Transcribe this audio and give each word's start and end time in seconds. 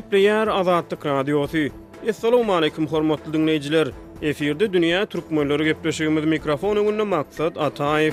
Dipleyer 0.00 0.48
Azadlyk 0.48 1.00
Radiosu. 1.06 1.68
Assalamu 2.08 2.52
alaykum 2.54 2.86
hormatly 2.86 3.32
dinleyijiler. 3.32 3.88
Eferde 4.22 4.66
dünýä 4.72 5.06
türkmenleri 5.06 5.64
gepleşigimiz 5.64 6.24
mikrofonu 6.24 6.82
gündä 6.88 7.04
maksat 7.04 7.52
Ataev. 7.68 8.12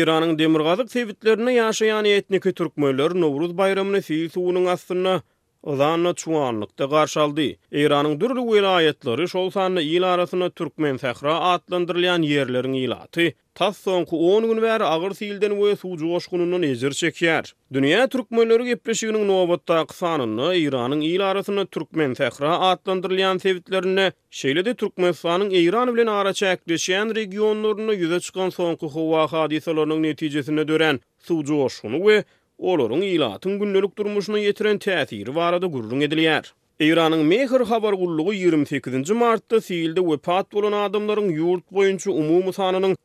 Iranyň 0.00 0.30
demirgazyk 0.38 0.90
sewitlerini 0.92 1.52
ýaşaýan 1.60 2.08
etniki 2.10 2.52
türkmenler 2.52 3.14
Nowruz 3.22 3.52
bayramyny 3.58 4.00
suwunyň 4.34 4.66
astyna 4.72 5.20
Ozanna 5.62 6.14
çuanlıkta 6.14 6.84
qarşaldı. 6.88 7.44
İranın 7.72 8.20
dürlü 8.20 8.42
vilayetleri 8.54 9.28
şolsanlı 9.28 9.80
il 9.82 10.14
arasını 10.14 10.50
Türkmen 10.50 10.96
fəxra 10.96 11.34
adlandırlayan 11.54 12.22
yerlərin 12.22 12.76
ilatı. 12.84 13.32
Tas 13.54 13.76
sonku 13.78 14.16
10 14.18 14.48
gün 14.50 14.62
bäri 14.62 14.84
agyr 14.84 15.12
sildän 15.14 15.50
we 15.60 15.76
suw 15.80 15.92
joşgunundan 16.00 16.62
ejer 16.66 16.92
çekýär. 17.02 17.50
Dünýä 17.76 18.00
türkmenleri 18.14 18.64
gepleşiginiň 18.70 19.26
nobatda 19.28 19.76
qysanyny 19.92 20.56
Iranyň 20.66 21.04
il 21.08 21.22
arasyna 21.30 21.64
türkmen 21.76 22.12
sahra 22.20 22.50
atlandyrylýan 22.70 23.38
sewitlerini, 23.44 24.08
şeýlede 24.40 24.64
de 24.64 24.74
türkmenistanyň 24.82 25.54
Iran 25.60 25.94
bilen 25.94 26.06
ara 26.14 26.32
çäkleşen 26.40 27.14
regionlaryny 27.20 27.94
ýüze 28.00 28.20
çykan 28.26 28.50
sonku 28.58 28.86
howa 28.96 29.22
hadiselerini 29.36 30.00
netijesinde 30.08 30.68
dören 30.68 31.00
suw 31.28 31.40
joşgunu 31.52 31.98
we 32.08 32.18
olaryň 32.72 33.04
ilatyn 33.12 33.52
gündelik 33.62 33.98
durmuşyna 33.98 34.38
ýetiren 34.48 34.78
täsiri 34.88 35.34
barada 35.40 35.66
gurrun 35.78 36.00
edilýär. 36.10 36.44
Eýranyň 36.82 37.20
meher 37.22 37.62
habar 37.70 37.94
gullugy 37.94 38.40
28-nji 38.50 39.14
martda 39.14 39.60
Siýilde 39.62 40.02
wepat 40.08 40.48
bolan 40.56 40.74
adamlaryň 40.74 41.28
ýurt 41.38 41.62
boýunça 41.76 42.10
umumy 42.10 42.50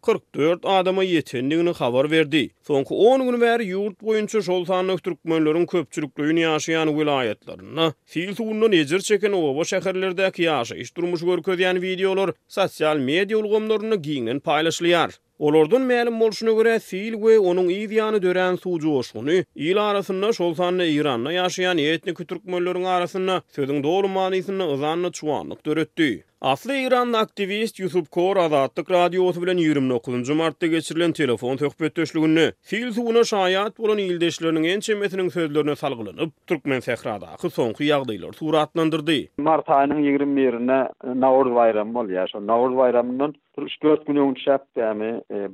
44 0.02 0.66
adama 0.78 1.06
ýetendigini 1.06 1.76
habar 1.78 2.10
berdi. 2.10 2.42
Soňky 2.66 2.98
10 2.98 3.26
gün 3.30 3.38
bäri 3.44 3.68
ýurt 3.76 3.94
boýunça 4.02 4.42
şol 4.42 4.66
sanyň 4.66 4.96
ökdürkmenleriň 4.96 5.68
köpçülüklüğini 5.70 6.48
ýaşaýan 6.50 6.96
vilayetlerini, 6.98 7.92
Siýil 8.10 8.34
suwuny 8.42 8.72
nezir 8.74 9.06
çeken 9.12 9.38
owa 9.42 9.62
şäherlerdäki 9.76 10.50
ýaşaýyş 10.50 10.96
durmuş 10.98 11.22
görkezýän 11.30 11.82
videolar 11.86 12.34
sosial 12.48 12.98
media 13.12 13.38
ulgamlaryny 13.38 13.98
giňden 14.10 14.40
paýlaşýar. 14.50 15.12
Olordun 15.40 15.86
məlum 15.90 16.18
bolşuna 16.20 16.52
görə 16.58 16.74
Sil 16.84 17.14
və 17.22 17.38
onun 17.40 17.70
iyidiyanı 17.72 18.20
dörən 18.26 18.58
suçu 18.60 18.92
oşunu 19.00 19.38
il 19.56 19.80
arasında 19.84 20.34
şolsanlı 20.34 20.86
İranla 20.86 21.32
yaşayan 21.32 21.78
etnik 21.78 22.18
kütürk 22.18 22.42
mölləri 22.44 22.88
arasında 22.88 23.38
sözün 23.56 23.80
doğru 23.84 24.08
mənasını 24.08 24.68
ızanlı 24.74 25.12
çuanlıq 25.12 25.60
dörətdi. 25.66 26.24
Aslı 26.42 26.74
İranlı 26.76 27.18
aktivist 27.18 27.80
Yusuf 27.80 28.10
Kor 28.10 28.38
Azadlıq 28.38 28.86
Radiosu 28.92 29.42
bilen 29.42 29.58
29-cu 29.58 30.36
martda 30.36 30.68
telefon 31.14 31.56
söhbət 31.58 31.96
döşlüyünə 32.00 32.52
Sil 32.70 32.92
suuna 32.96 33.24
şayat 33.24 33.80
bolan 33.80 33.98
ildəşlərinin 34.00 34.68
ən 34.76 34.80
çəmətinin 34.88 35.30
sözlərinə 35.32 35.76
salgylanyp 35.76 36.32
Türkmen 36.48 36.80
fəxrada 36.82 37.34
xı 37.42 37.48
soňky 37.60 37.84
yağdılar 37.90 38.34
suratlandyrdy. 38.40 39.20
Mart 39.38 39.70
ayının 39.70 40.04
21-nə 40.04 40.80
Navruz 41.26 41.56
bayramı 41.56 41.96
bolýar. 42.00 42.28
naur 42.36 42.48
Navruz 42.48 42.78
bayramynyň 42.78 43.34
3-4 43.66 44.06
gün 44.08 44.16
öňe 44.20 44.40
şap 44.46 44.62
däme 44.78 45.10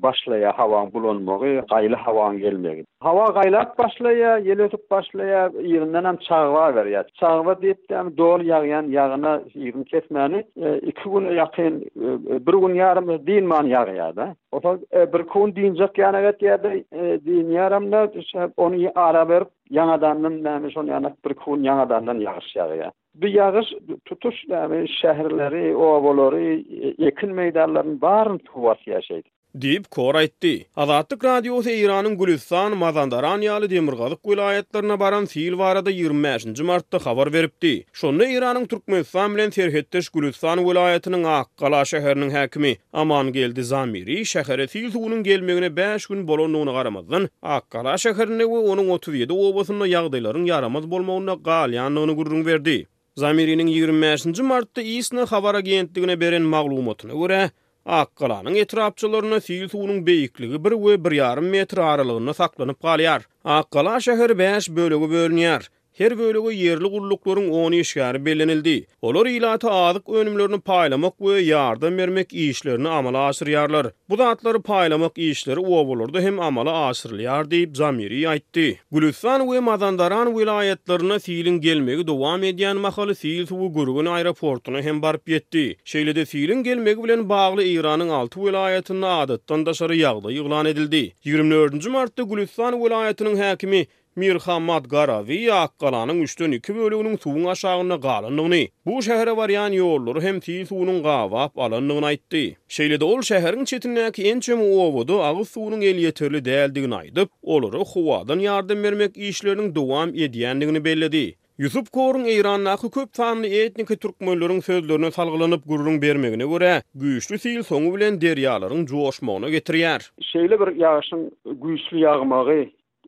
başlaýa 0.05 0.51
hawa 0.57 0.81
bulanmagy, 0.93 1.55
gaýla 1.71 1.95
hawa 2.07 2.25
gelmegi. 2.41 2.83
Hawa 3.05 3.25
gaýlap 3.37 3.71
başlaýa, 3.79 4.31
ýel 4.47 4.61
ötüp 4.65 4.83
başlaýa, 4.93 5.41
ýerinden 5.69 6.05
hem 6.09 6.17
çağlar 6.27 6.73
berýär. 6.77 7.05
Çağla 7.21 7.55
diýip 7.63 7.79
däme 7.89 8.13
dol 8.17 8.41
ýagýan 8.51 8.89
ýagyna 8.97 9.33
ýerin 9.65 9.85
kesmäni 9.93 10.43
2 10.57 10.65
e, 10.89 10.93
gün 11.03 11.29
ýakyn 11.39 11.73
1 11.95 12.09
e, 12.37 12.59
gün 12.65 12.77
ýarym 12.81 13.09
diýin 13.29 13.47
man 13.55 13.71
ýagýar 13.71 14.35
O 14.55 14.61
da 14.63 14.77
e, 14.93 15.01
bir 15.13 15.25
gün 15.33 15.55
diýince 15.57 15.89
ýana 16.01 16.21
getýärdi, 16.27 16.83
e, 17.01 17.17
diýin 17.25 17.49
ýarymda 17.57 17.99
şap 18.31 18.51
onu 18.57 18.75
ýara 18.85 19.23
berip 19.29 19.49
ýanadanyn 19.71 20.41
näme 20.45 20.69
şonu 20.75 20.91
ýanak 20.93 21.15
bir 21.25 21.33
gün 21.45 21.65
ýanadanyn 21.69 22.23
ýagyş 22.27 22.53
ýagýar. 22.61 22.93
bir 23.21 23.29
yağış 23.33 23.65
tutuş 24.05 24.35
yani 24.47 24.87
şehirleri, 25.01 25.75
ovaları, 25.75 26.63
yakın 26.97 27.33
meydanların 27.33 28.01
barın 28.01 28.37
tuvası 28.37 28.89
yaşaydı. 28.89 29.29
Dip 29.61 29.91
kor 29.91 30.15
aýtdy. 30.15 30.63
Azatlyk 30.75 31.23
radiosu 31.23 31.69
Iranyň 31.69 32.15
Gulistan, 32.19 32.77
Mazandaran 32.77 33.41
ýaly 33.41 33.69
demirgalyk 33.69 34.19
vilayetlerine 34.25 34.99
baran 34.99 35.25
fiil 35.25 35.49
warada 35.51 35.91
25-nji 35.91 36.63
martda 36.63 36.97
habar 37.05 37.33
beripdi. 37.33 37.85
Şonda 37.93 38.25
Iranyň 38.25 38.67
Türkmenistan 38.67 39.35
bilen 39.35 39.49
serhetdeş 39.49 40.09
Gulistan 40.09 40.59
vilayetiniň 40.59 41.27
Akkala 41.27 41.79
şäheriniň 41.81 42.31
hakimi 42.39 42.75
Aman 42.93 43.31
geldi 43.33 43.63
Zamiri 43.63 44.17
şäheri 44.19 44.67
fiil 44.67 44.91
suwunyň 44.91 45.23
gelmegine 45.23 45.75
5 45.75 46.05
gün 46.07 46.27
bolanlygyna 46.27 46.71
garamazdan 46.71 47.27
Akkala 47.41 47.93
şäherini 47.93 48.41
we 48.41 48.59
onuň 48.73 48.89
37 48.91 49.33
obasyny 49.33 49.83
ýagdaýlaryň 49.95 50.47
yaramaz 50.49 50.91
bolmagyna 50.91 51.33
galyanlygyny 51.43 52.15
gurrun 52.15 52.45
verdi. 52.45 52.85
Zamirinin 53.17 53.67
25-nji 53.67 54.43
martda 54.43 54.81
Isna 54.83 55.25
habar 55.25 55.55
agentligine 55.55 56.17
beren 56.19 56.43
maglumatyna 56.51 57.13
görä, 57.15 57.45
Akkalanyň 57.85 58.57
etrapçylaryna 58.63 59.37
fil 59.45 59.69
suwunyň 59.71 59.99
beýikligi 60.09 60.57
1 60.65 60.75
we 60.87 60.95
1.5 61.05 61.45
metr 61.53 61.79
aralygyna 61.91 62.33
saklanyp 62.33 62.79
galýar. 62.87 63.23
Akkala 63.57 63.93
şäheri 64.07 64.35
5 64.39 64.69
bölege 64.79 65.07
bölünýär. 65.15 65.67
her 65.97 66.17
bölüge 66.17 66.55
yerli 66.55 66.87
gullukların 66.87 67.49
onu 67.49 67.75
işgari 67.75 68.25
belenildi. 68.25 68.85
Olar 69.01 69.25
ilata 69.25 69.71
azık 69.71 70.09
önümlerini 70.09 70.59
paylamak 70.59 71.21
ve 71.21 71.41
yardım 71.41 71.97
vermek 71.97 72.33
işlerini 72.33 72.89
amala 72.89 73.17
asırlar. 73.17 73.87
Bu 74.09 74.17
datları 74.17 74.61
paylamak 74.61 75.17
işleri 75.17 75.59
uavulurdu 75.59 76.19
hem 76.21 76.39
amala 76.39 76.71
asırlar 76.73 77.51
deyib 77.51 77.75
zamiri 77.75 78.29
aytti. 78.29 78.79
Gulistan 78.91 79.51
ve 79.51 79.59
Mazandaran 79.59 80.37
vilayetlerine 80.37 81.19
fiilin 81.19 81.61
gelmegi 81.61 82.07
devam 82.07 82.43
edən 82.43 82.73
mahalı 82.77 83.13
fiil 83.13 83.47
tuvu 83.47 83.73
gurgun 83.73 84.05
aeroportuna 84.05 84.81
hem 84.81 85.01
barp 85.01 85.29
yetti. 85.29 85.77
Şeyle 85.85 86.15
de 86.15 86.25
fiilin 86.25 86.63
gelmegi 86.63 87.03
bilen 87.03 87.29
bağlı 87.29 87.63
İran'ın 87.63 88.09
6 88.09 88.45
vilayetinde 88.45 89.05
adattan 89.05 89.65
daşarı 89.65 89.95
yağda 89.95 90.31
yığlan 90.31 90.65
edildi. 90.65 91.13
24. 91.23 91.87
Mart'ta 91.89 92.23
Gulistan 92.23 92.83
vilayetinin 92.85 93.35
hakimi 93.37 93.87
Mirhamad 94.17 94.85
Garavi 94.87 95.51
Akkalanın 95.53 96.21
üstün 96.21 96.51
iki 96.51 96.75
bölüğünün 96.75 97.15
suğun 97.17 97.45
aşağına 97.51 97.95
qalındığını, 97.99 98.61
bu 98.87 98.93
şəhərə 99.07 99.33
varyan 99.37 99.73
yolları 99.75 100.21
hem 100.21 100.37
tiy 100.39 100.61
suğunun 100.65 101.01
qavap 101.03 101.57
alındığını 101.59 102.07
aytdi. 102.11 102.43
Şeylədə 102.75 103.03
ol 103.03 103.25
şəhərin 103.29 103.67
çetinləki 103.71 104.29
en 104.31 104.39
çömə 104.47 104.67
uovudu 104.77 105.17
ağız 105.29 105.49
suğunun 105.55 105.81
el 105.81 105.99
yetirli 106.05 106.39
dəyəldiğini 106.45 106.95
aydıb, 106.99 107.33
oları 107.55 107.81
xuvadan 107.89 108.39
yardım 108.45 108.85
vermək 108.87 109.19
işlərinin 109.33 109.73
duam 109.75 110.15
ediyəndiğini 110.15 110.83
bellədi. 110.87 111.25
Yusup 111.57 111.91
Korun 111.91 112.25
Eyranlaki 112.25 112.89
köp 112.91 113.13
tanlı 113.13 113.47
etniki 113.51 113.97
Türkmenlörün 113.97 114.59
sözlörünü 114.59 115.11
salgılanıp 115.11 115.61
gururun 115.67 116.01
bermegine 116.01 116.45
göre, 116.53 116.83
güyüşlü 116.95 117.39
sil 117.43 117.59
sonu 117.63 117.95
bilen 117.95 118.21
deryaların 118.21 118.85
coşmağına 118.85 119.49
getiriyer. 119.49 120.11
Şeyle 120.21 120.59
bir 120.61 120.75
yağışın 120.75 121.31
güyüşlü 121.61 121.97
yağmağı, 121.97 122.65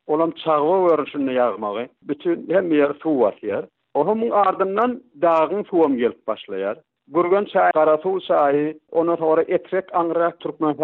olan 0.07 0.31
çağı 0.44 0.88
öğrenşünü 0.90 1.34
yağmağı. 1.34 1.88
Bütün 2.01 2.45
hem 2.50 2.72
yer 2.72 2.91
su 3.03 3.19
var 3.19 3.35
yer. 3.41 3.66
O 3.94 4.07
hemun 4.07 4.29
ardından 4.29 5.03
dağın 5.22 5.63
suam 5.63 5.97
gelip 5.97 6.28
başlayar. 6.28 6.78
Gürgen 7.07 7.45
çay, 7.45 7.72
karasu 7.72 8.19
çayı, 8.28 8.79
ona 8.91 9.17
sonra 9.17 9.41
etrek 9.41 9.96
angra 9.96 10.31
Türkmen 10.31 10.75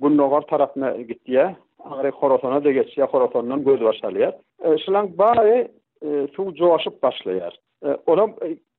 bu 0.00 0.08
gündogar 0.08 0.40
tarafına 0.40 0.90
gitti 0.96 1.32
ya. 1.32 1.56
Anra 1.90 2.10
korosona 2.10 2.64
da 2.64 2.72
geçti 2.72 3.00
ya, 3.00 3.06
korosonundan 3.06 3.64
göz 3.64 3.80
başlayar. 3.80 4.34
E, 4.64 4.78
Şilang 4.78 5.18
bari 5.18 5.68
e, 6.02 6.28
su 6.36 6.54
coğaşıp 6.54 7.02
başlayar. 7.02 7.58
E, 7.86 7.96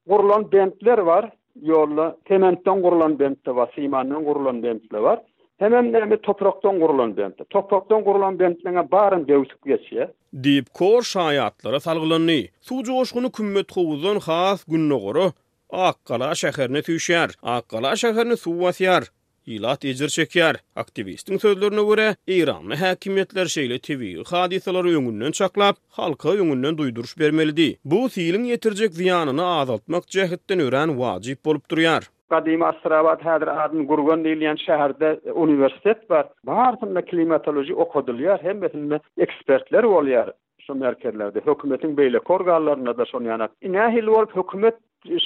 gurulan 0.07 0.51
bentler 0.51 0.97
var. 0.97 1.29
Yolla, 1.62 2.15
tementten 2.25 2.81
gurulan 2.81 3.19
bentler 3.19 3.53
var, 3.53 3.71
simanen 3.75 4.24
gurulan 4.25 4.63
bentler 4.63 5.00
var. 5.00 5.19
hemen 5.59 5.91
nämi 5.91 6.17
toprakdan 6.27 6.79
gurulan 6.79 7.13
bent. 7.17 7.37
Toprakdan 7.49 8.03
gurulan 8.03 8.37
bentlene 8.39 8.83
barın 8.91 9.27
dewsip 9.27 9.65
geçiye. 9.65 10.07
Dip 10.43 10.73
kor 10.73 11.03
şayatlara 11.03 11.79
salgılanny. 11.79 12.47
Suw 12.61 12.85
joşgyny 12.85 13.29
kümmet 13.31 13.77
howuzdan 13.77 14.19
has 14.19 14.63
günnogoru 14.67 15.31
Akkala 15.69 16.27
şäherine 16.31 16.81
tüşär. 16.87 17.29
Akkala 17.43 17.91
şäherini 18.01 18.37
suw 18.37 18.61
basýar. 18.65 19.07
Ýylat 19.47 19.87
ejir 19.87 20.07
çeker. 20.09 20.55
Aktivistiň 20.75 21.39
sözlerine 21.41 21.81
görä, 21.89 22.15
Iranly 22.27 22.75
häkimetler 22.75 23.45
şeýle 23.55 23.79
TV 23.79 24.29
hadiseleri 24.29 24.87
öňünden 24.97 25.31
çaklap, 25.31 25.75
halka 25.89 26.29
öňünden 26.29 26.77
duýduruş 26.79 27.19
bermelidi. 27.19 27.77
Bu 27.85 28.09
silin 28.09 28.45
ýetirjek 28.45 28.91
ziýanyny 29.01 29.41
azaltmak 29.41 30.03
jähetden 30.15 30.59
ören 30.61 30.89
wajyp 31.01 31.45
bolup 31.45 31.65
durýar. 31.71 32.03
Kadim 32.30 32.62
Asrabat 32.63 33.25
hadir 33.25 33.66
adın 33.66 33.88
gurgun 33.88 34.24
deyilen 34.24 34.56
şehirde 34.56 35.31
universitet 35.31 36.12
var. 36.12 36.27
Barsında 36.45 37.06
klimatoloji 37.06 37.75
okudulyar, 37.75 38.44
hem 38.44 38.62
betinde 38.62 39.00
ekspertler 39.18 39.83
olyar. 39.83 40.31
Şu 40.60 40.75
merkezlerde 40.75 41.42
hükümetin 41.48 41.98
beyle 41.98 42.19
korgallarına 42.19 42.98
da 42.98 43.06
son 43.06 43.24
yanak. 43.24 43.51
Nehil 43.63 44.06
olup 44.07 44.36
hükümet 44.36 44.75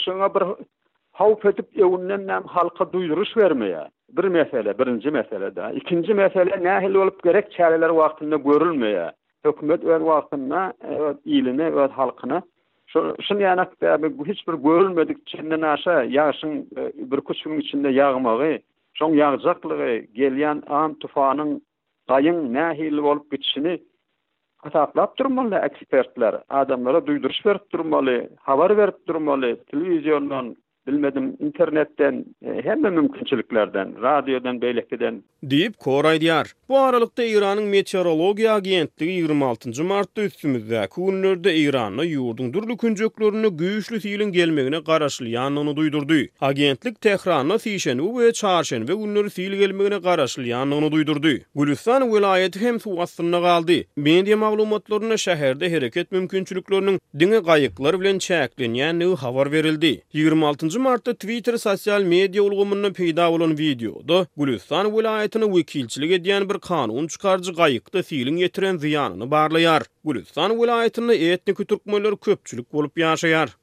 şuna 0.06 0.36
bir 0.36 0.44
hauf 1.12 1.46
edip 1.46 1.80
evunnen 1.80 2.28
nam 2.28 2.44
halka 2.44 2.94
duyuruş 2.94 3.38
vermeye. 3.38 3.80
Bir 4.18 4.24
mesele, 4.24 4.80
birinci 4.80 5.12
mesele 5.12 5.56
daha. 5.56 5.72
İkinci 5.72 6.13
mesele 6.13 6.63
nahil 6.63 6.96
olup 6.96 7.24
gerek 7.24 7.51
çareler 7.51 7.90
vaktinde 7.90 8.38
görülmeye. 8.38 9.12
Hükümet 9.46 9.84
ön 9.84 10.06
vaktinde 10.06 10.74
iline 11.25 11.75
ve 11.75 11.86
halkına 11.86 12.42
şun 12.95 13.41
ýanak 13.45 13.71
täbi 13.83 14.09
hiç 14.30 14.39
bir 14.47 14.53
görülmedik 14.63 15.19
çenden 15.31 15.62
aşa 15.71 15.95
ýaşyň 16.13 16.53
bir 17.12 17.21
kuşun 17.30 17.57
içinde 17.63 17.88
ýağmagy, 17.97 18.56
şoň 19.00 19.13
ýağjaklygy 19.19 19.94
gelýän 20.19 20.63
an 20.81 20.95
tufanyň 21.03 21.51
gaýyň 22.13 22.38
nähil 22.57 23.03
bolup 23.07 23.31
geçişini 23.31 23.77
Hataplap 24.59 25.18
durmalı 25.19 25.56
ekspertler, 25.65 26.36
adamlara 26.50 27.06
duyduruş 27.06 27.45
verip 27.45 27.71
durmalı, 27.71 28.30
havar 28.41 28.77
verip 28.77 29.07
durmalı, 29.07 29.56
televizyondan, 29.68 30.56
bilmedim 30.91 31.36
internetden 31.39 32.25
e, 32.45 32.62
hem 32.63 32.83
de 32.83 32.89
mümkünçülüklerden 32.89 34.01
radyodan 34.01 34.62
beylekeden 34.62 35.24
deyip 35.44 35.77
koraydiar 35.80 36.53
bu 36.69 36.80
aralıkta 36.80 37.24
İran'ın 37.24 37.63
meteoroloji 37.63 38.51
agentliği 38.51 39.12
26. 39.18 39.83
Mart'ta 39.83 40.24
üstümüzde 40.24 40.88
kuğunlarda 40.89 41.51
İran'la 41.51 42.03
yurdun 42.03 42.53
durlu 42.53 42.77
künceklerini 42.77 43.57
güyüşlü 43.57 44.01
silin 44.01 44.31
gelmeğine 44.31 44.83
karaşlı 44.83 45.27
yanını 45.27 45.75
duydurdu. 45.75 46.13
Agentlik 46.41 47.01
Tehran'la 47.01 47.56
u 48.03 48.19
ve 48.19 48.33
çarşen 48.33 48.88
ve 48.88 48.94
unları 48.94 49.30
sil 49.36 49.53
gelmeğine 49.62 50.01
karaşlı 50.01 50.44
yanını 50.44 50.91
duydurdu. 50.91 51.27
Gülistan 51.56 52.13
velayeti 52.13 52.59
hem 52.59 52.80
su 52.80 53.01
asrına 53.01 53.41
kaldı. 53.41 53.74
Medya 53.95 54.38
maklumatlarına 54.38 55.18
şeherde 55.18 55.74
hareket 55.75 56.12
mümkünçülüklerinin 56.12 57.00
dine 57.19 57.44
kayıkları 57.44 58.01
bilen 58.01 58.19
çeklenyen 58.19 59.00
ve 59.00 59.06
havar 59.15 59.51
verildi. 59.51 60.01
26. 60.13 60.69
Marta 60.79 60.89
martda 60.89 61.13
Twitter 61.19 61.57
sosial 61.61 62.01
media 62.11 62.43
ulgumyny 62.45 62.93
peýda 62.97 63.25
bolan 63.33 63.53
videoda, 63.59 64.21
Gulistan 64.39 64.89
vilayatyny 64.97 65.45
wekilçilige 65.51 66.19
diýen 66.27 66.47
bir 66.51 66.59
kanun 66.69 67.07
çykarjy 67.15 67.51
gaýykda 67.59 68.03
fiýlin 68.09 68.39
ýetiren 68.43 68.79
ziýanyny 68.83 69.27
barlaýar. 69.35 69.83
Gulistan 70.07 70.55
vilayatynda 70.61 71.13
etnik 71.31 71.57
türkmenler 71.73 72.15
köpçülik 72.29 72.71
bolup 72.73 72.97
ýaşaýar. 73.05 73.55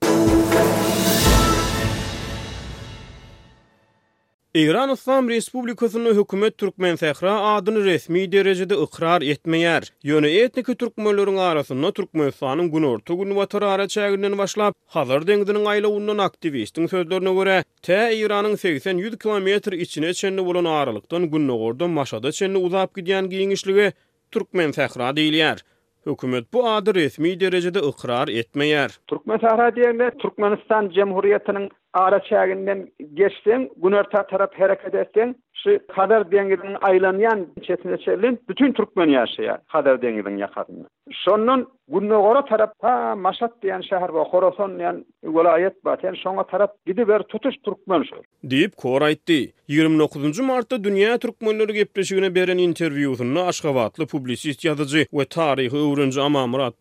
İran 4.56 4.91
Islam 4.93 5.29
Respublikasyny 5.29 6.14
hökümet 6.14 6.58
türkmen 6.58 6.97
Sehra 6.97 7.41
adını 7.55 7.85
resmi 7.85 8.32
derejede 8.32 8.75
iqrar 8.75 9.20
etmeýär. 9.23 9.82
Ýöne 10.05 10.31
etniki 10.44 10.75
türkmenleriň 10.75 11.37
arasynda 11.38 11.91
türkmen 11.93 12.31
sanyň 12.31 12.70
gün 12.73 12.82
orta 12.82 13.14
günü 13.14 13.29
we 13.32 13.47
tarara 13.47 13.85
çägünden 13.88 14.38
başlap, 14.38 14.75
hazır 14.87 15.20
deňdiniň 15.29 15.64
aýlawundan 15.73 16.23
aktivistiň 16.29 16.87
sözlerine 16.88 17.32
görä, 17.38 17.64
T 17.82 17.93
Iranyň 18.17 18.55
80-100 18.56 19.19
km 19.19 19.73
içine 19.73 20.14
çenli 20.14 20.44
bolan 20.47 20.64
aralykdan 20.64 21.31
gün 21.31 21.49
nogordan 21.49 21.91
maşada 21.91 22.32
çenli 22.32 22.59
uzap 22.59 22.99
gidýän 22.99 23.25
giňişligi 23.29 23.93
türkmen 24.32 24.70
sahra 24.73 25.11
diýilýär. 25.11 25.59
hükümet 26.06 26.53
bu 26.53 26.69
adı 26.69 26.94
resmi 26.94 27.41
derecede 27.41 27.79
ıkrar 27.79 28.29
etmeyer. 28.29 28.99
Türkmen 29.06 29.38
Sahra 29.38 29.76
diyenler 29.76 30.11
Türkmenistan 30.11 30.88
Cumhuriyeti'nin 30.88 31.70
ara 31.93 32.23
çağından 32.23 32.88
geçtiğin 33.14 33.73
günör 33.76 34.05
ta 34.05 34.26
taraf 34.26 34.50
hareket 34.58 34.94
ettiğin 34.94 35.37
şu 35.53 35.79
kader 35.94 36.31
dengiden 36.32 36.76
aylanayan 36.81 37.47
çetine 37.62 37.99
çevrilen 37.99 38.38
bütün 38.49 38.73
Türkmen 38.73 39.08
yaşaya 39.08 39.58
kader 39.73 40.03
dengiden 40.03 40.37
yakadığını. 40.37 40.87
Sonnun 41.12 41.67
Gunnogora 41.88 42.44
tarap 42.44 42.73
ha 42.82 43.17
Maşat 43.17 43.62
diyen 43.62 43.81
şehir 43.81 44.14
ba 44.14 44.25
Khorasan 44.31 44.79
diyen 44.79 45.05
vilayet 45.25 45.85
ba 45.85 45.97
ten 45.97 46.14
şoňa 46.14 46.44
tarap 46.50 46.75
gidiber 46.87 47.23
tutuş 47.23 47.55
türkmen 47.64 48.03
şu. 48.03 48.17
Diýip 48.49 48.75
Kor 48.76 49.03
aýtdy. 49.03 49.53
29-njy 49.69 50.43
martda 50.43 50.76
dünýä 50.76 51.19
türkmenleri 51.19 51.73
gepleşigine 51.75 52.35
beren 52.35 52.58
interwýusyny 52.58 53.38
Aşgabatly 53.43 54.06
publisist 54.06 54.64
ýazyjy 54.67 55.06
we 55.11 55.25
taryhy 55.25 55.76
öwrenji 55.79 56.20
Ama 56.20 56.47
Murat 56.47 56.75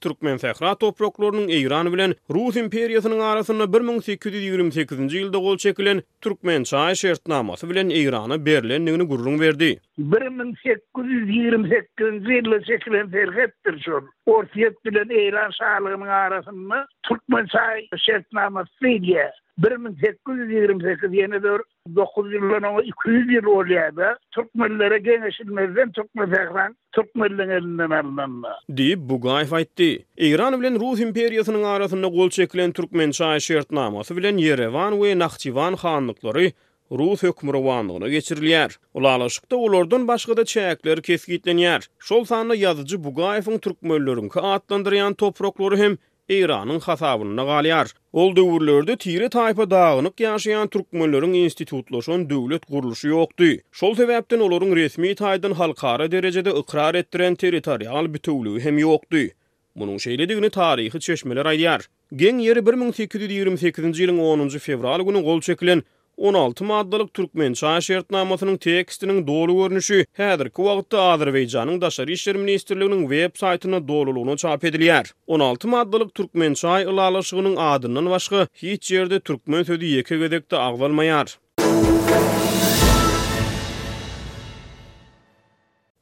türkmen 0.00 0.38
fehra 0.38 0.72
topraklarynyň 0.74 1.48
Eýran 1.50 1.92
bilen 1.92 2.14
Rus 2.30 2.56
imperiýasynyň 2.56 3.22
arasynda 3.22 3.64
1828-nji 3.64 5.18
ýylda 5.22 5.36
gol 5.38 5.56
çekilen 5.56 6.02
türkmen 6.20 6.62
çaý 6.62 6.96
şertnamasy 6.96 7.68
bilen 7.68 7.88
Eýrana 7.90 8.44
berilenligini 8.46 9.02
gurrun 9.06 9.40
berdi. 9.40 9.78
1828-nji 9.98 12.34
ýylda 12.38 12.64
çekilen 12.66 13.10
ferhat 13.10 13.54
getirjon. 13.68 14.04
Orsiyet 14.26 14.76
bilen 14.84 15.10
Eýran 15.10 15.50
şahlygynyň 15.58 16.08
arasyny 16.24 16.74
türkmen 17.06 17.46
çay 17.46 17.88
şertnama 18.06 18.62
filiýe 18.82 19.30
1728 19.58 21.12
ýene 21.18 21.42
bir 21.46 21.60
9 21.96 22.32
ýyldan 22.32 22.82
200 22.82 23.32
ýyl 23.32 23.46
bolýardy. 23.48 24.06
Türkmenlere 24.34 24.98
geňeşilmezden 24.98 25.92
türkmen 25.92 26.26
zehran 26.26 26.76
türkmenlere 26.92 27.54
elinden 27.54 27.90
alınanma. 27.90 28.52
Diýip 28.78 29.00
bu 29.08 29.18
gaýf 29.28 29.52
aýtdy. 29.58 29.88
Eýran 30.26 30.60
bilen 30.60 30.78
Rus 30.80 31.00
imperiýasynyň 31.08 31.66
arasynda 31.66 32.08
gol 32.08 32.30
çekilen 32.30 32.72
türkmen 32.72 33.10
çay 33.10 33.40
şertnamasy 33.40 34.16
bilen 34.16 34.36
Yerewan 34.36 34.92
we 35.00 35.18
Nahçıwan 35.18 35.74
hanlyklary 35.76 36.50
Ruth 36.90 37.22
hökmüri 37.22 37.56
wanlygyna 37.58 38.08
geçirilýär. 38.08 38.76
Ulalaşykda 38.94 39.56
ulardan 39.56 40.08
başga 40.08 40.36
da 40.36 40.40
çäkler 40.42 40.98
kesgitlenýär. 41.02 41.84
Şol 41.98 42.24
sanly 42.24 42.56
ýazyjy 42.64 42.96
Bugayewiň 43.04 43.58
türk 43.58 43.82
mölleriniň 43.82 45.14
topraklary 45.14 45.76
hem 45.76 45.98
Eýranyň 46.30 46.80
hasabyna 46.80 47.42
galýar. 47.48 47.92
Ol 48.12 48.36
döwürlerde 48.36 48.96
Tiri 48.96 49.26
taýpa 49.28 49.68
dağınık 49.70 50.14
ýaşaýan 50.18 50.70
türk 50.70 50.92
mölleriniň 50.92 51.50
dövlet 51.52 52.30
döwlet 52.30 52.66
gurulyşy 52.68 53.08
ýokdy. 53.08 53.60
Şol 53.72 53.92
sebäpden 53.94 54.40
olaryň 54.40 54.76
resmi 54.76 55.08
taýdan 55.10 55.54
halkara 55.54 56.10
derejede 56.10 56.50
ikrar 56.50 56.94
etdiren 56.94 57.34
territorial 57.34 58.06
bütünligi 58.14 58.64
hem 58.64 58.78
ýokdy. 58.78 59.30
Munun 59.74 59.96
şeýledigini 59.96 60.50
taryhy 60.50 61.00
çeşmeler 61.00 61.46
aýdýar. 61.46 61.84
Gen 62.16 62.38
yeri 62.38 62.60
1828-nji 62.60 64.08
ýylyň 64.08 64.18
10-njy 64.20 64.58
fevral 64.58 65.00
günü 65.00 65.22
gol 65.22 65.40
çekilen 65.40 65.82
16 66.18 66.60
maddalyk 66.66 67.10
türkmen 67.18 67.52
çay 67.58 67.82
şertnamasynyň 67.88 68.56
tekstiniň 68.66 69.18
doly 69.28 69.54
görnüşi 69.58 69.98
häzirki 70.20 70.62
wagtda 70.68 71.04
Azerbaýjanyň 71.12 71.78
daşary 71.84 72.16
işler 72.16 72.40
ministrliginiň 72.42 73.06
web 73.14 73.38
saýtyna 73.42 73.78
dolulygyny 73.90 74.36
çap 74.44 74.64
edilýär. 74.70 75.06
16 75.26 75.68
maddalyk 75.78 76.14
türkmen 76.18 76.58
çay 76.62 76.88
ýalalaşygynyň 76.90 77.54
adynyň 77.70 78.10
başga 78.16 78.42
hiç 78.64 78.92
ýerde 78.96 79.20
türkmen 79.30 79.62
sözi 79.70 79.92
ýeke 79.94 80.18
gedekde 80.24 80.64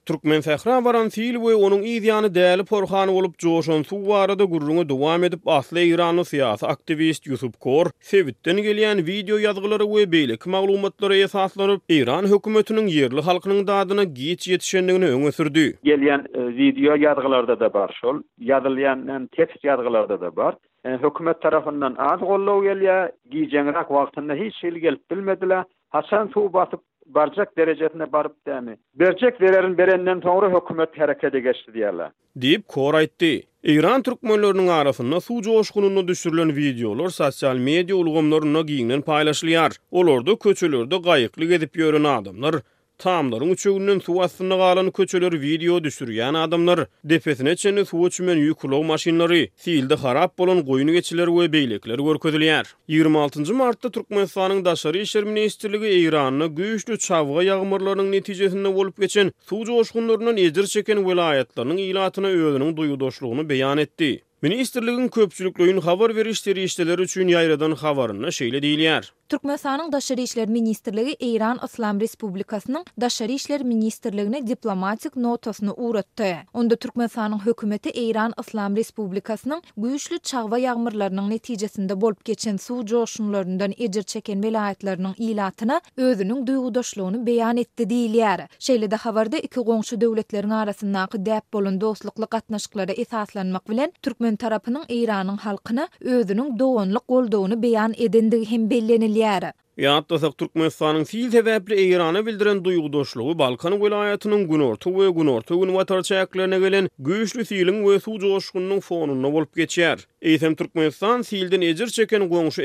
Türkmen 0.06 0.40
Fehra 0.46 0.74
varan 0.84 1.08
fiil 1.14 1.36
we 1.46 1.54
onun 1.66 1.80
ýa-ni 1.92 2.28
däli 2.34 2.64
porhany 2.66 3.10
bolup 3.14 3.32
joşan 3.44 3.80
suw 3.88 4.08
barada 4.10 4.44
gurrunga 4.52 4.84
dowam 4.90 5.24
edip 5.28 5.48
asly 5.58 5.82
Iranly 5.92 6.24
siýasy 6.28 6.66
aktivist 6.74 7.26
Yusup 7.30 7.54
Kor 7.66 7.90
sewitden 8.10 8.60
gelýän 8.66 9.02
video 9.10 9.38
ýazgylary 9.46 9.86
we 9.94 10.04
beýlik 10.14 10.46
maglumatlary 10.54 11.18
esaslanyp 11.24 11.80
Iran 11.96 12.30
hökümetiniň 12.34 12.92
yerli 12.98 13.26
halkynyň 13.30 13.66
dadyna 13.72 14.04
geç 14.22 14.46
ýetişendigini 14.52 15.10
öňe 15.16 15.32
sürdi. 15.40 15.66
Gelýän 15.90 16.22
e, 16.40 16.46
video 16.60 16.94
ýazgylarda 17.08 17.58
da 17.64 17.72
bar 17.78 17.90
şol, 18.00 18.22
ýazylýan 18.52 19.04
tekst 19.36 19.64
ýazgylarda 19.66 20.20
da 20.26 20.30
bar. 20.38 20.54
E, 20.84 20.88
hökümet 21.06 21.42
tarafından 21.42 21.94
az 21.98 22.20
gollaw 22.20 22.62
gelýär, 22.68 23.10
giýjeňrak 23.34 23.88
wagtynda 23.98 24.34
hiç 24.44 24.54
şeýle 24.62 24.78
gelip 24.86 25.10
bilmediler. 25.10 25.64
Hasan 25.90 26.26
suw 26.34 26.52
basyp 26.52 26.80
barjak 27.06 27.56
derejesine 27.58 28.12
barıp 28.12 28.32
däni. 28.48 28.76
Berjek 28.94 29.40
berärin 29.40 29.78
berenden 29.78 30.20
soňra 30.20 30.48
hökümet 30.54 30.98
harakete 31.00 31.40
geçdi 31.40 31.70
diýerler. 31.74 32.08
Diýip 32.44 32.64
kor 32.74 32.94
aýtdy. 32.94 33.42
Iran 33.76 34.02
türkmenläriniň 34.02 34.68
arasynda 34.70 35.20
suw 35.20 35.42
joşgununy 35.48 36.08
düşürilen 36.08 36.48
wideolar 36.54 37.08
sosial 37.08 37.56
media 37.70 37.96
ulgamlaryna 37.96 38.60
giňden 38.60 39.00
paýlaşylýar. 39.00 39.76
Olordu 39.90 40.38
köçelerde 40.38 40.96
gaýyklyk 41.10 41.54
edip 41.58 41.76
ýören 41.76 42.06
adamlar, 42.18 42.54
Tamların 42.98 43.48
üçünün 43.50 43.98
su 44.00 44.22
astına 44.22 44.56
galan 44.56 44.90
köçülür 44.90 45.40
video 45.40 45.74
düşürýän 45.78 46.38
adamlar, 46.44 46.86
defesine 47.04 47.56
çeni 47.56 47.84
su 47.84 48.06
üçmen 48.06 48.38
ýüklüg 48.38 48.84
maşinlary, 48.86 49.46
fiilde 49.56 49.94
harap 49.94 50.38
bolan 50.38 50.58
goýuny 50.70 50.92
geçiler 50.92 51.26
we 51.26 51.44
beýlekler 51.56 51.98
görkezilýär. 52.08 52.66
26-njy 52.88 53.52
martda 53.52 53.88
Türkmenistanyň 53.90 54.64
daşary 54.64 55.02
işler 55.02 55.24
ministrligi 55.24 55.88
Eýranyna 55.98 56.46
güýçli 56.54 56.98
çawga 56.98 57.44
ýağmurlarynyň 57.50 58.10
netijesinde 58.16 58.74
bolup 58.74 59.00
geçen 59.00 59.32
suw 59.48 59.72
joşgunlarynyň 59.72 60.36
ejir 60.46 60.66
çeken 60.66 60.98
welaýatlarynyň 61.04 61.78
ýylatyna 61.88 62.28
özüniň 62.28 62.76
beyan 62.76 63.46
beýan 63.52 63.78
etdi. 63.80 64.22
ministerliğin 64.42 65.08
köpçülüklüğün 65.08 65.76
xabar 65.76 66.16
verişleri 66.16 66.62
işteler 66.62 66.98
üçün 66.98 67.28
yayradan 67.28 67.72
havarına 67.72 68.30
şeyle 68.30 68.62
deyilyar. 68.62 69.12
Türkmenistan'ın 69.28 69.76
Türkmesanın 69.76 69.92
daşarı 69.92 70.20
işler 70.20 70.48
ministerlerigi 70.48 71.12
Eyran 71.20 71.58
İslam 71.64 72.00
Respublikasının 72.00 72.84
daşarı 73.00 73.32
işler 73.32 73.62
ministerlerine 73.62 74.46
diplomatik 74.46 75.16
notasını 75.16 75.74
uğrattı 75.74 76.24
onda 76.54 76.74
Türkmenistanyň 76.74 77.46
hükümeti 77.46 77.88
Eyran 77.88 78.32
İslam 78.40 78.76
Respublikas'ının 78.76 79.62
büyüüşlü 79.76 80.18
çağva 80.18 80.58
yağmurlarının 80.58 81.30
neticesinde 81.30 82.00
bolup 82.00 82.24
geçen 82.24 82.56
suw 82.56 82.86
coşunlarından 82.86 83.72
ecir 83.78 84.02
çeken 84.02 84.42
velayetlerinin 84.42 85.08
ilatına 85.18 85.80
özünün 85.96 86.46
duyuğudaşluğunu 86.46 87.26
beyan 87.26 87.56
etti 87.56 87.90
değil 87.90 88.14
yer 88.14 88.48
şey 88.58 88.90
de 88.90 88.96
havarda 88.96 89.36
iki 89.38 89.60
onşu 89.60 89.96
döwletleriň 89.96 90.54
arasındakı 90.54 91.26
de 91.26 91.42
bolun 91.52 91.80
dostlukly 91.80 92.24
gatnaşyklara 92.30 92.92
esaslanmak 92.92 93.70
bilen 93.70 93.92
Türk 94.02 94.20
Türkmen 94.26 94.36
tarapının 94.36 94.84
İranın 94.88 95.36
halkına 95.36 95.88
özünün 96.00 96.58
doğunluk 96.58 97.02
olduğunu 97.08 97.62
beyan 97.62 97.94
edindiği 97.98 98.44
hem 98.46 98.70
belleniliyar. 98.70 99.44
Yatda 99.76 100.18
sak 100.18 100.38
Türkmen 100.38 100.68
sanın 100.68 101.04
sil 101.10 101.28
sebeple 101.30 101.82
İran'a 101.84 102.26
bildiren 102.26 102.64
duyguduşluğu 102.64 103.38
Balkan 103.38 103.82
vilayatının 103.82 104.48
gunortu 104.48 104.90
orta 104.90 105.00
ve 105.02 105.10
gün 105.10 105.26
orta 105.26 105.54
gün 105.54 106.50
gelen 106.62 106.88
güyüşlü 106.98 107.44
silin 107.44 107.88
ve 107.90 108.00
su 108.00 108.18
coşkunun 108.18 108.80
fonunu 108.80 109.28
olup 109.36 109.56
geçer. 109.56 110.06
Eysem 110.22 110.54
Türkmen 110.54 110.90
sanın 110.90 111.22
ejir 111.22 111.62
ecir 111.62 111.86
çeken 111.86 112.30
gönüşü 112.30 112.62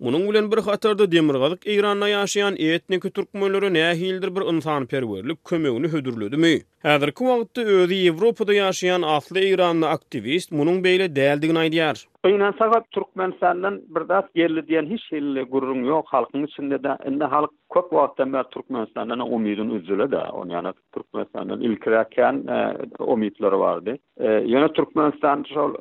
Munun 0.00 0.26
bilen 0.28 0.50
bir 0.52 0.58
hatarda 0.66 1.06
demirgalyk 1.12 1.62
Iranna 1.66 2.08
ýaşaýan 2.12 2.56
etnik 2.64 3.04
türkmenleri 3.16 3.68
nähildir 3.76 4.30
bir 4.36 4.42
insan 4.52 4.86
perwerlik 4.86 5.44
kömegini 5.44 5.88
hödürlüdimi? 5.92 6.50
Häzirki 6.84 7.22
wagtda 7.30 7.60
özü 7.64 7.94
Ýewropada 7.96 8.52
ýaşaýan 8.58 9.06
asly 9.12 9.46
Iranny 9.52 9.86
aktivist 9.94 10.52
munun 10.52 10.82
beýle 10.84 11.06
däldigini 11.16 11.62
aýdýar. 11.64 11.96
Ýa-da 12.28 12.82
türkmen 12.98 13.32
bir 13.94 14.04
zat 14.12 14.28
diýen 14.36 14.86
hiç 14.92 15.04
ýerli 15.16 15.42
gurrun 15.56 15.88
ýok 15.88 16.12
halkyň 16.12 16.44
içinde-de. 16.50 16.98
Indi 17.08 17.24
halk 17.38 17.50
köp 17.76 17.92
wagtda 17.92 18.24
men 18.26 18.44
Türkmenistandan 18.54 19.20
umydyny 19.20 19.72
üzüle 19.78 20.06
da, 20.14 20.22
onu 20.32 20.52
ýa-da 20.52 20.70
Türkmenistandan 20.94 21.60
ilkirakan 21.60 22.34
e, 22.54 22.58
umytlary 23.12 23.58
bardy. 23.64 23.94
E, 24.20 24.28
ýa 24.52 24.72
Türkmenistan 24.72 25.44
şol 25.54 25.74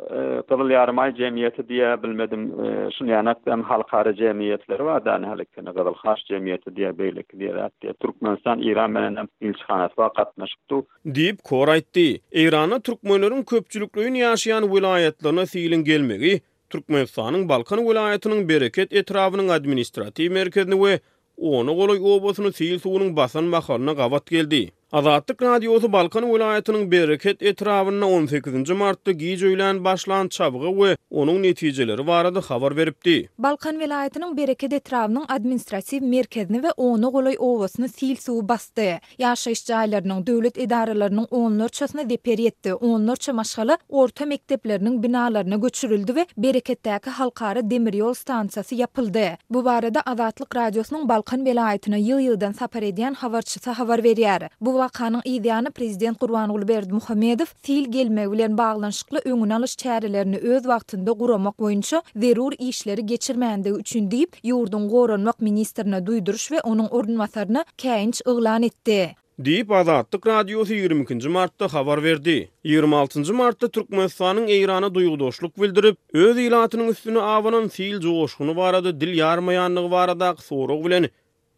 Qızıl 0.50 0.70
e, 0.70 0.74
Yarım 0.74 1.00
Ay 1.00 1.10
diýe 1.16 2.04
bilmedim, 2.04 2.52
şuny 2.98 3.10
ýa-da 3.14 3.52
hem 3.52 3.64
halkary 3.64 4.14
jemiyetleri 4.18 4.84
bar, 4.86 5.06
da 5.06 5.14
hem 5.14 5.66
Qızıl 5.78 5.94
Haş 5.96 6.26
jemiyeti 6.32 6.70
diýe 6.70 6.92
beýlek 7.00 7.30
diýerdi. 7.40 7.94
Türkmenistan 8.02 8.60
Iran 8.62 8.96
bilen 8.96 9.16
hem 9.16 9.28
ilçhanat 9.42 9.90
we 9.96 10.08
gatnaşykdy. 10.16 10.84
Diýip 11.18 11.40
kor 11.44 11.68
aýtdy. 11.68 12.20
Iranyň 12.32 12.80
türkmenleriň 12.88 13.46
köpçülüklüğini 13.46 14.20
ýaşaýan 14.26 14.68
vilayetlerine 14.76 15.42
fiýilin 15.42 15.82
gelmegi 15.84 16.42
Türkmenistan'ın 16.70 17.50
Balkan 17.50 17.80
vilayetinin 17.88 18.50
bereket 18.50 18.94
etrafının 18.94 19.50
administratiw 19.50 20.34
merkezini 20.34 20.76
we 20.76 21.00
onu 21.38 21.74
goloy 21.76 22.00
obosunu 22.02 22.50
siýil 22.58 22.80
suwunyň 22.80 23.12
basan 23.16 23.46
mahalyna 23.52 23.94
gawat 23.96 24.26
geldi. 24.30 24.72
Azatlyk 24.96 25.42
radiosu 25.42 25.92
Balkan 25.94 26.26
vilayatynyň 26.34 26.92
bereket 26.92 27.42
etrawyna 27.50 28.06
18-nji 28.06 28.74
martda 28.82 29.12
giýjeýlen 29.12 29.82
başlan 29.84 30.28
çabgy 30.28 30.70
we 30.78 30.92
onuň 31.12 31.42
netijeleri 31.44 32.08
barada 32.08 32.42
habar 32.42 32.78
beripdi. 32.78 33.30
Balkan 33.46 33.80
vilayatynyň 33.80 34.38
bereket 34.38 34.74
etrawynyň 34.74 35.26
administrasiv 35.36 36.04
merkezini 36.14 36.62
we 36.64 36.72
onuň 36.78 37.12
golaý 37.12 37.36
owasyny 37.50 37.88
sil 37.98 38.14
suwy 38.26 38.48
basdy. 38.52 38.88
Ýaşaýyş 39.20 39.62
jaýlarynyň 39.72 40.22
döwlet 40.28 40.58
edaralarynyň 40.58 41.28
14 41.32 41.74
çasyna 41.74 42.10
deper 42.10 42.38
ýetdi. 42.38 42.74
Onlar 42.74 43.34
maşgala 43.34 43.78
orta 43.90 44.26
mekteplerinin 44.26 45.04
binalaryna 45.04 45.56
göçürildi 45.56 46.12
we 46.18 46.26
bereketdäki 46.38 47.10
halkara 47.10 47.70
demiryol 47.70 48.14
stansiýasy 48.14 48.76
ýapyldy. 48.86 49.28
Bu 49.50 49.66
barada 49.66 50.02
Azatlyk 50.02 50.56
radiosynyň 50.56 51.04
Balkan 51.12 51.46
vilayatyna 51.46 52.00
ýyl-ýyldan 52.00 52.54
sapar 52.54 52.82
edýän 52.94 53.14
habarçysy 53.16 53.70
habar 53.82 54.00
berýär. 54.00 54.48
Bu 54.62 54.85
wakanyň 54.86 55.22
ideýany 55.34 55.70
prezident 55.78 56.18
Gurbany 56.20 56.54
Gulberdi 56.54 56.92
Muhammedow 56.94 57.50
fil 57.64 57.86
gelme 57.96 58.26
bilen 58.34 58.54
baglanyşykly 58.62 59.20
öňüne 59.32 59.56
alyş 59.58 59.74
çärelerini 59.84 60.38
öz 60.38 60.62
wagtynda 60.70 61.12
guramak 61.22 61.56
boýunça 61.64 62.02
zerur 62.22 62.52
işleri 62.70 63.02
geçirmäňde 63.02 63.70
üçin 63.82 64.10
diýip 64.12 64.32
ýurdun 64.50 64.88
goranmak 64.94 65.42
ministrine 65.42 66.00
duýduryş 66.10 66.46
we 66.54 66.60
onuň 66.72 66.88
ordunmasaryna 66.92 67.62
käýinç 67.84 68.16
öglan 68.26 68.64
etdi. 68.64 69.16
Diýip 69.46 69.74
Azatlyk 69.82 70.28
radiosy 70.28 70.74
22-nji 70.74 71.30
martda 71.30 71.68
habar 71.74 72.04
berdi. 72.04 72.50
26 72.64 73.20
martta 73.20 73.34
martda 73.34 73.68
Türkmenistanyň 73.68 74.46
Eýrana 74.48 74.90
duýgudoşluk 74.94 75.58
bildirip, 75.62 75.98
öz 76.14 76.38
ýylatynyň 76.38 76.92
üstüne 76.94 77.20
awanan 77.20 77.68
fiil 77.68 78.02
jogoşgyny 78.02 78.56
barada 78.56 78.94
dil 79.02 79.12
ýarmaýanlygy 79.20 79.92
barada 79.92 80.36
soraw 80.40 80.86
bilen 80.86 81.10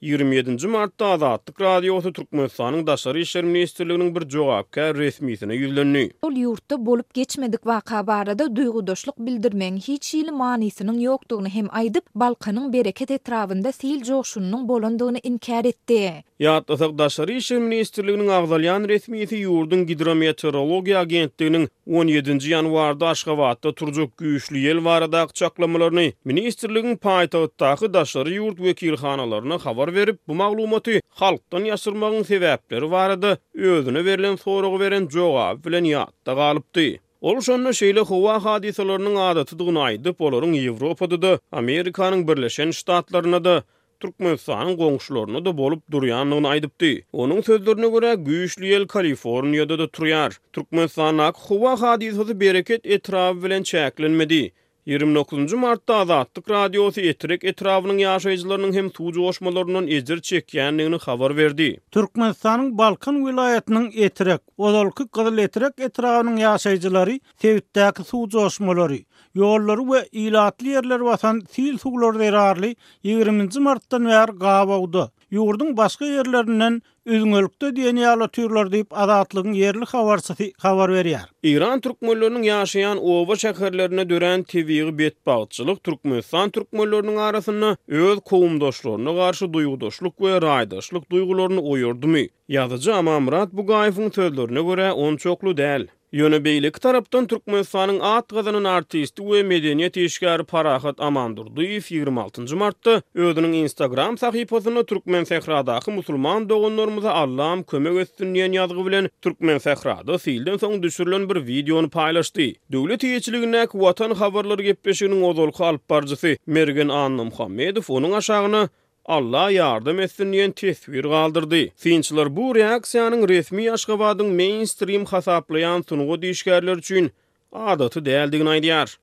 27-nji 0.02 0.68
martda 0.68 1.06
Azadlyk 1.06 1.62
radiosu 1.62 2.14
Türkmenistanyň 2.14 2.88
daşary 2.88 3.22
işler 3.22 3.44
ministrliginiň 3.44 4.10
bir 4.16 4.30
jogapka 4.30 4.82
resmiýetine 4.82 5.56
ýüzlendi. 5.58 6.04
Ol 6.22 6.34
ýurtda 6.38 6.78
bolup 6.86 7.14
geçmedik 7.14 7.64
waka 7.64 8.08
barada 8.08 8.46
duýgudoşluk 8.46 9.18
bildirmäň 9.18 9.80
hiç 9.88 10.14
ýyly 10.16 10.32
manysynyň 10.32 11.02
ýokdugyny 11.08 11.50
hem 11.50 11.66
aýdyp, 11.72 12.06
Balkanyň 12.16 12.74
bereket 12.74 13.12
etrawynda 13.12 13.72
sil 13.80 13.98
joşunynyň 14.12 14.68
bolandygyny 14.68 15.20
inkar 15.24 15.66
etdi. 15.66 16.02
Ýa 16.40 16.56
da 16.68 16.98
daşary 16.98 17.38
işler 17.38 17.60
ministrliginiň 17.60 18.30
agdalyan 18.40 18.86
resmiýeti 18.86 19.42
ýurdun 19.48 19.88
gidrometeorologiýa 19.90 21.02
agentliginiň 21.06 21.68
17-nji 21.88 22.54
ýanwarda 22.54 23.06
Aşgabatda 23.18 23.74
turjuk 23.74 24.14
güýçli 24.22 24.62
ýel 24.62 24.86
barada 24.86 25.26
çaklamalaryny 25.34 26.14
ministrliginiň 26.26 26.98
paýtagtdaky 27.02 27.94
daşary 27.94 28.38
ýurt 28.38 28.58
wekilhanalaryna 28.62 29.58
sor 29.88 29.94
verip 29.96 30.20
bu 30.28 30.34
maglumaty 30.36 30.98
halkdan 31.20 31.64
ýaşyrmagyň 31.66 32.24
sebäpleri 32.30 32.90
barady. 32.92 33.32
Özüne 33.56 34.06
berilen 34.06 34.36
sorugy 34.36 34.80
beren 34.84 35.08
jogap 35.12 35.66
bilen 35.66 35.86
ýatda 35.86 36.36
galypdy. 36.36 36.98
Ol 37.22 37.40
şonda 37.42 37.70
şeýle 37.70 38.02
howa 38.12 38.36
hadiseleriniň 38.46 39.16
adaty 39.32 39.56
dugna 39.60 39.80
aýdyp 39.90 40.16
olaryň 40.26 40.54
Ýewropada 40.62 41.22
da, 41.22 41.32
Amerikanyň 41.52 42.28
Birleşen 42.28 42.72
Ştatlaryna 42.72 43.44
da, 43.44 43.64
Türkmenistanyň 44.00 44.76
goňşularyna 44.82 45.46
da 45.46 45.58
bolup 45.58 45.82
durýanyny 45.92 46.48
aýdypdy. 46.54 46.92
Onuň 47.14 47.42
sözlerine 47.46 47.88
görä 47.88 48.14
güýçli 48.28 48.70
ýel 48.74 48.86
Kaliforniýada 48.88 49.80
da 49.80 49.88
turýar. 49.90 50.38
Türkmenistanyň 50.54 51.34
howa 51.48 51.76
hadisasy 51.82 52.40
bereket 52.40 52.86
etrawy 52.86 53.44
bilen 53.46 53.64
çäklenmedi. 53.64 54.52
29. 54.88 55.54
Martda 55.58 55.96
Azadlyk 56.02 56.50
radiosu 56.52 57.02
etirik 57.10 57.42
etrawynyň 57.52 57.98
ýaşaýjylarynyň 58.04 58.76
hem 58.76 58.86
tuwjy 58.98 59.20
goşmalarynyň 59.24 59.90
ejir 59.98 60.22
çekýändigini 60.30 61.00
habar 61.06 61.34
berdi. 61.40 61.68
Türkmenistanyň 61.98 62.70
Balkan 62.82 63.18
vilayatynyň 63.26 63.90
etirik, 64.08 64.42
Ozalky 64.68 65.08
gyzyl 65.18 65.42
etirik 65.48 65.84
etrawynyň 65.90 66.40
ýaşaýjylary 66.46 67.18
täwirtäki 67.44 68.08
suw 68.14 68.24
goşmalary, 68.38 69.02
ýollary 69.44 69.88
we 69.92 70.02
ilatly 70.26 70.78
ýerler 70.78 71.04
watan 71.12 71.44
sil 71.56 71.76
suglary 71.84 72.24
derarly 72.24 72.72
20. 73.14 73.62
Martdan 73.70 74.06
bäri 74.14 74.40
gabawdy. 74.46 75.10
yurdun 75.32 75.78
başqa 75.78 76.06
yerlerinden 76.06 76.82
üzüngölükte 77.06 77.76
diyen 77.76 77.96
yalı 77.96 78.28
türler 78.28 78.72
deyip 78.72 78.88
adatlığın 78.98 79.54
yerli 79.54 79.86
havarsı 79.86 80.34
havar 80.58 80.94
veriyar. 80.94 81.26
İran 81.44 81.80
Türkmenlörünün 81.82 82.44
yaşayan 82.44 82.98
ova 83.06 83.34
şəkərlərinə 83.40 84.06
dörən 84.10 84.44
tiviyi 84.46 84.98
betbağçılık 84.98 85.84
Türkmenistan 85.84 86.50
Türkmenlörünün 86.50 87.18
arasında 87.18 87.78
öz 87.88 88.20
qoğumdaşlarına 88.26 89.16
qarşı 89.20 89.54
duygudaşlık 89.54 90.22
ve 90.22 90.42
raydaşlık 90.42 91.12
duygularını 91.12 91.62
uyurdu 91.62 92.08
mu? 92.08 92.24
Yazıcı 92.50 92.96
Amamrat 92.96 93.50
bu 93.54 93.66
qayfın 93.66 94.10
sözlerine 94.16 94.62
göre 94.62 94.92
on 94.92 95.16
çoklu 95.18 95.52
dəl. 95.52 95.88
Yönü 96.14 96.44
beylik 96.44 96.82
taraptan 96.82 97.28
Türkmenistan'ın 97.28 98.00
at 98.00 98.30
gazının 98.30 98.64
artisti 98.64 99.30
ve 99.32 99.44
medeniyet 99.44 99.98
işgari 99.98 100.44
Parahat 100.44 101.00
Amandur 101.02 101.46
26. 101.92 102.56
Mart'ta 102.56 103.02
ödünün 103.16 103.54
Instagram 103.54 104.18
sahipasını 104.18 104.86
Türkmen 104.86 105.24
Sehra'daki 105.24 105.92
musulman 105.92 106.50
doğunlarımıza 106.50 107.12
Allah'ım 107.14 107.64
kömek 107.64 107.98
etsin 108.02 108.36
diyen 108.36 108.52
yazgı 108.52 108.86
bilen 108.86 109.10
Türkmen 109.22 109.58
Sehra'da 109.58 110.20
silden 110.20 110.58
son 110.58 110.84
düşürülen 110.84 111.30
bir 111.30 111.48
videonu 111.48 111.90
paylaştı. 111.90 112.42
Devlet 112.72 113.04
iyiçiliğine 113.04 113.66
vatan 113.74 114.12
havarları 114.12 114.62
gepeşiğinin 114.62 115.22
ozolku 115.24 115.66
alparcısı 115.66 116.38
Mergen 116.46 116.88
Anlı 116.88 117.26
Muhammedov 117.26 117.82
onun 117.94 118.12
aşağına 118.12 118.70
Allah 119.08 119.52
yardım 119.52 120.00
etsin 120.00 120.34
diyen 120.34 120.52
tesvir 120.52 121.02
kaldırdı. 121.04 121.70
Finçler 121.76 122.36
bu 122.36 122.56
reaksiyanın 122.56 123.28
resmi 123.28 123.72
aşkabadın 123.72 124.34
mainstream 124.36 125.06
hasaplayan 125.06 125.84
sunuğu 125.90 126.22
dişkerler 126.22 126.74
üçün 126.78 127.12
adatı 127.52 128.06
değerli 128.06 128.38
günaydiyar. 128.38 129.00